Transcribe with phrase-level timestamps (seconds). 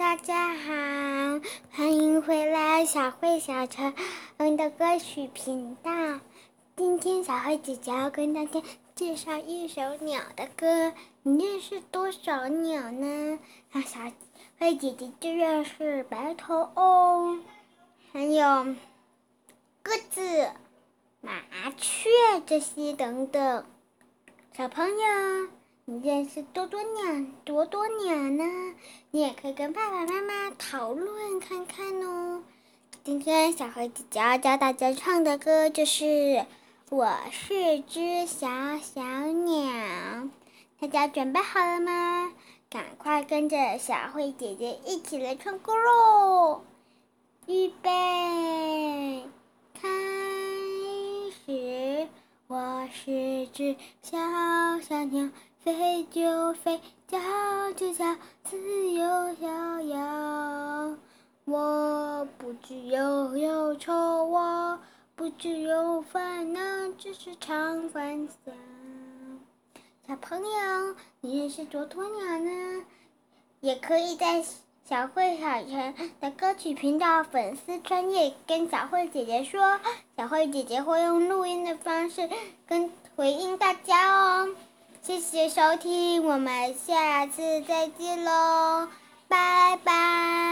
[0.00, 0.72] 大家好，
[1.72, 3.94] 欢迎回来小慧小陈
[4.56, 5.92] 的歌曲频道。
[6.74, 8.62] 今天小慧姐姐要跟大家
[8.94, 10.94] 介绍一首鸟的歌。
[11.22, 13.38] 你认识多少鸟呢？
[13.72, 14.00] 啊，小
[14.58, 17.44] 慧姐姐就认识白头翁，
[18.10, 18.74] 还有
[19.82, 20.48] 鸽子、
[21.20, 21.42] 麻
[21.76, 22.08] 雀
[22.46, 23.66] 这些等等。
[24.56, 25.59] 小朋友。
[25.92, 28.44] 你认识多多鸟多多鸟呢？
[29.10, 32.44] 你也可以跟爸爸妈妈讨论看看哦。
[33.02, 36.04] 今天小何姐姐要教大家唱的歌就是
[36.90, 38.46] 《我是只小
[38.78, 39.64] 小鸟》，
[40.78, 42.32] 大家准备好了吗？
[42.70, 46.62] 赶快跟着小慧姐姐一起来唱歌喽！
[47.48, 49.24] 预备，
[49.74, 49.88] 开
[51.44, 52.06] 始。
[52.46, 54.18] 我是只小
[54.88, 55.30] 小鸟。
[55.62, 57.18] 飞就飞，叫
[57.76, 60.96] 就叫，自由逍遥。
[61.44, 64.78] 我不知忧忧愁，我
[65.14, 66.60] 不知忧烦恼，
[66.96, 68.52] 只是常欢笑。
[70.08, 72.84] 小朋友，你认识啄鸵鸟呢？
[73.60, 74.42] 也可以在
[74.88, 79.78] 小慧小陈的歌曲频道粉丝专业跟小慧姐姐说，
[80.16, 82.30] 小慧姐姐会用录音的方式
[82.66, 84.54] 跟回应大家哦。
[85.20, 88.88] 谢谢收听，我们下次再见喽，
[89.28, 90.49] 拜拜。